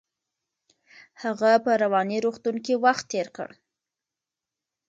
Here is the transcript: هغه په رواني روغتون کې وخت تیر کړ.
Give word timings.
هغه 1.23 1.51
په 1.63 1.71
رواني 1.83 2.17
روغتون 2.25 2.55
کې 2.65 2.81
وخت 2.85 3.05
تیر 3.11 3.27
کړ. 3.35 3.49